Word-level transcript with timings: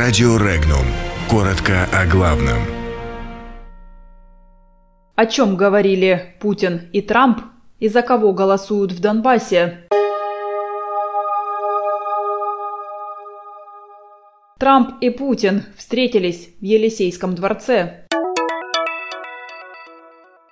Радио 0.00 0.36
Регнум. 0.36 0.86
Коротко 1.28 1.88
о 1.92 2.06
главном. 2.06 2.58
О 5.16 5.26
чем 5.26 5.56
говорили 5.56 6.36
Путин 6.38 6.82
и 6.92 7.02
Трамп 7.02 7.40
и 7.80 7.88
за 7.88 8.02
кого 8.02 8.32
голосуют 8.32 8.92
в 8.92 9.00
Донбассе? 9.00 9.88
Трамп 14.60 15.02
и 15.02 15.10
Путин 15.10 15.64
встретились 15.76 16.50
в 16.60 16.64
Елисейском 16.64 17.34
дворце. 17.34 18.06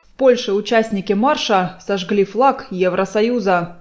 В 0.03 0.17
Польше 0.17 0.55
участники 0.55 1.13
марша 1.13 1.79
сожгли 1.87 2.25
флаг 2.25 2.67
Евросоюза. 2.73 3.81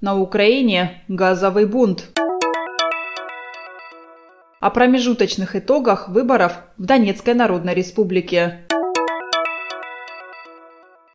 На 0.00 0.18
Украине 0.18 1.04
газовый 1.08 1.66
бунт. 1.66 2.08
О 4.62 4.70
промежуточных 4.70 5.56
итогах 5.56 6.08
выборов 6.08 6.52
в 6.78 6.84
Донецкой 6.84 7.34
Народной 7.34 7.74
Республике. 7.74 8.60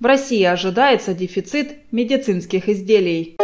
В 0.01 0.05
России 0.05 0.43
ожидается 0.43 1.13
дефицит 1.13 1.77
медицинских 1.93 2.67
изделий. 2.67 3.37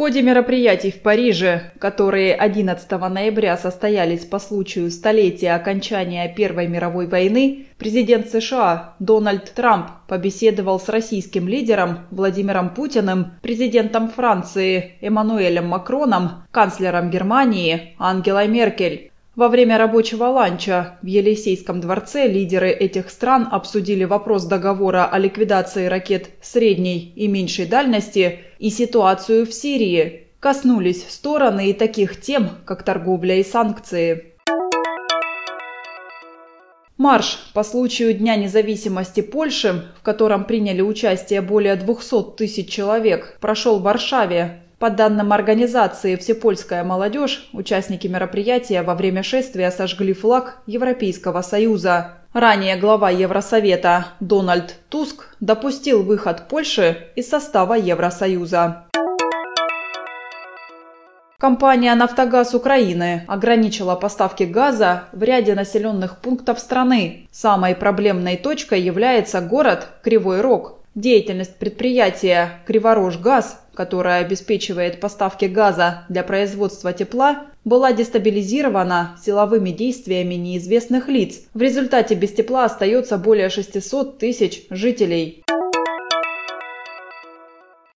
Ходе 0.00 0.22
мероприятий 0.22 0.90
в 0.90 1.02
Париже, 1.02 1.72
которые 1.78 2.34
11 2.34 2.90
ноября 2.90 3.58
состоялись 3.58 4.24
по 4.24 4.38
случаю 4.38 4.90
столетия 4.90 5.50
окончания 5.52 6.26
Первой 6.34 6.68
мировой 6.68 7.06
войны, 7.06 7.66
президент 7.76 8.30
США 8.30 8.94
Дональд 8.98 9.52
Трамп 9.52 9.90
побеседовал 10.08 10.80
с 10.80 10.88
российским 10.88 11.46
лидером 11.46 12.06
Владимиром 12.10 12.70
Путиным, 12.70 13.32
президентом 13.42 14.08
Франции 14.08 14.92
Эммануэлем 15.02 15.66
Макроном, 15.66 16.44
канцлером 16.50 17.10
Германии 17.10 17.94
Ангелой 17.98 18.48
Меркель. 18.48 19.09
Во 19.40 19.48
время 19.48 19.78
рабочего 19.78 20.24
ланча 20.24 20.98
в 21.00 21.06
Елисейском 21.06 21.80
дворце 21.80 22.26
лидеры 22.26 22.68
этих 22.68 23.08
стран 23.08 23.48
обсудили 23.50 24.04
вопрос 24.04 24.44
договора 24.44 25.06
о 25.06 25.18
ликвидации 25.18 25.86
ракет 25.86 26.28
средней 26.42 27.14
и 27.16 27.26
меньшей 27.26 27.64
дальности 27.64 28.40
и 28.58 28.68
ситуацию 28.68 29.46
в 29.46 29.54
Сирии. 29.54 30.26
Коснулись 30.40 31.08
стороны 31.08 31.70
и 31.70 31.72
таких 31.72 32.20
тем, 32.20 32.50
как 32.66 32.82
торговля 32.82 33.36
и 33.36 33.42
санкции. 33.42 34.34
Марш 36.98 37.38
по 37.54 37.62
случаю 37.62 38.12
Дня 38.12 38.36
независимости 38.36 39.22
Польши, 39.22 39.86
в 39.98 40.02
котором 40.02 40.44
приняли 40.44 40.82
участие 40.82 41.40
более 41.40 41.76
200 41.76 42.36
тысяч 42.36 42.68
человек, 42.68 43.38
прошел 43.40 43.78
в 43.78 43.84
Варшаве. 43.84 44.64
По 44.80 44.88
данным 44.88 45.34
организации 45.34 46.16
«Всепольская 46.16 46.82
молодежь», 46.84 47.50
участники 47.52 48.06
мероприятия 48.06 48.80
во 48.80 48.94
время 48.94 49.22
шествия 49.22 49.70
сожгли 49.70 50.14
флаг 50.14 50.62
Европейского 50.64 51.42
Союза. 51.42 52.12
Ранее 52.32 52.76
глава 52.76 53.10
Евросовета 53.10 54.06
Дональд 54.20 54.76
Туск 54.88 55.36
допустил 55.38 56.02
выход 56.02 56.48
Польши 56.48 57.08
из 57.14 57.28
состава 57.28 57.74
Евросоюза. 57.74 58.84
Компания 61.38 61.94
«Нафтогаз 61.94 62.54
Украины» 62.54 63.26
ограничила 63.28 63.96
поставки 63.96 64.44
газа 64.44 65.04
в 65.12 65.22
ряде 65.22 65.54
населенных 65.54 66.20
пунктов 66.20 66.58
страны. 66.58 67.28
Самой 67.30 67.74
проблемной 67.74 68.38
точкой 68.38 68.80
является 68.80 69.42
город 69.42 69.88
Кривой 70.02 70.40
Рог. 70.40 70.78
Деятельность 70.94 71.56
предприятия 71.58 72.62
«Криворожгаз», 72.66 73.60
которая 73.80 74.20
обеспечивает 74.20 75.00
поставки 75.00 75.46
газа 75.46 76.04
для 76.10 76.22
производства 76.22 76.92
тепла, 76.92 77.46
была 77.64 77.94
дестабилизирована 77.94 79.16
силовыми 79.24 79.70
действиями 79.70 80.34
неизвестных 80.34 81.08
лиц. 81.08 81.44
В 81.54 81.62
результате 81.62 82.14
без 82.14 82.30
тепла 82.34 82.66
остается 82.66 83.16
более 83.16 83.48
600 83.48 84.18
тысяч 84.18 84.66
жителей. 84.68 85.42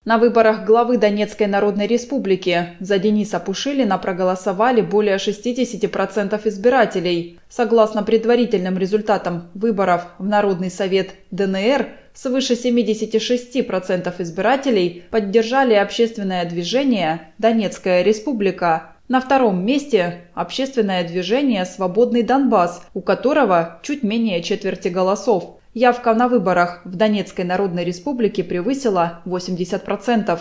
На 0.05 0.17
выборах 0.17 0.65
главы 0.65 0.97
Донецкой 0.97 1.45
Народной 1.45 1.85
Республики 1.85 2.69
за 2.79 2.97
Дениса 2.97 3.39
Пушилина 3.39 3.99
проголосовали 3.99 4.81
более 4.81 5.17
60% 5.17 6.47
избирателей. 6.47 7.39
Согласно 7.47 8.01
предварительным 8.01 8.79
результатам 8.79 9.51
выборов 9.53 10.07
в 10.17 10.25
Народный 10.25 10.71
совет 10.71 11.11
ДНР, 11.29 11.89
свыше 12.15 12.53
76% 12.53 14.13
избирателей 14.19 15.03
поддержали 15.11 15.75
общественное 15.75 16.45
движение 16.45 17.33
«Донецкая 17.37 18.01
республика». 18.01 18.95
На 19.07 19.21
втором 19.21 19.63
месте– 19.63 20.25
общественное 20.33 21.07
движение 21.07 21.63
«Свободный 21.65 22.23
Донбасс», 22.23 22.81
у 22.95 23.01
которого 23.01 23.79
чуть 23.83 24.01
менее 24.01 24.41
четверти 24.41 24.87
голосов. 24.87 25.59
Явка 25.75 26.15
на 26.15 26.27
выборах 26.27 26.81
в 26.85 26.95
Донецкой 26.95 27.45
Народной 27.45 27.83
Республике 27.83 28.43
превысила 28.43 29.21
80%. 29.25 30.39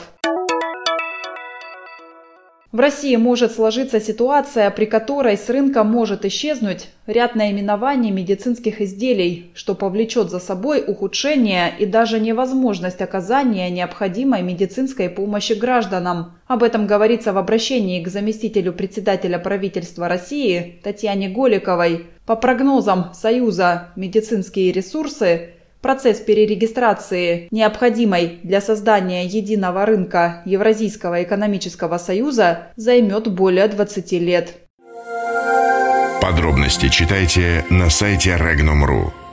В 2.75 2.81
России 2.81 3.15
может 3.15 3.53
сложиться 3.53 4.01
ситуация, 4.01 4.69
при 4.69 4.87
которой 4.87 5.37
с 5.37 5.49
рынка 5.49 5.85
может 5.85 6.25
исчезнуть 6.25 6.89
ряд 7.07 7.37
наименований 7.37 8.11
медицинских 8.11 8.81
изделий, 8.81 9.53
что 9.55 9.77
повлечет 9.77 10.29
за 10.29 10.41
собой 10.41 10.83
ухудшение 10.85 11.73
и 11.79 11.87
даже 11.87 12.19
невозможность 12.19 13.01
оказания 13.01 13.71
необходимой 13.71 14.43
медицинской 14.43 15.09
помощи 15.09 15.53
гражданам. 15.53 16.33
Об 16.49 16.65
этом 16.65 16.89
говорится 16.89 17.33
в 17.33 17.39
обращении 17.39 18.03
к 18.03 18.09
заместителю 18.09 18.73
председателя 18.73 19.39
правительства 19.39 20.09
России 20.09 20.81
Татьяне 20.83 21.29
Голиковой. 21.29 22.07
По 22.27 22.35
прогнозам 22.35 23.13
Союза 23.15 23.91
«Медицинские 23.95 24.73
ресурсы» 24.73 25.51
Процесс 25.85 26.19
перерегистрации, 26.19 27.47
необходимой 27.51 28.39
для 28.43 28.63
создания 28.63 29.27
единого 29.27 29.85
рынка 29.85 30.41
Евразийского 30.47 31.23
экономического 31.23 31.99
союза, 31.99 32.69
займет 32.77 33.31
более 33.31 33.69
20 33.69 34.13
лет. 34.13 34.55
Подробности 36.23 36.89
читайте 36.89 37.67
на 37.69 37.91
сайте 37.91 38.31
Regnum.ru. 38.31 39.24